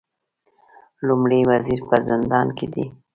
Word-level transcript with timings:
لومړی 1.07 1.39
وزیر 1.49 1.79
په 1.89 1.95
زندان 2.07 2.47
کې 2.57 2.67
دی 2.73 2.85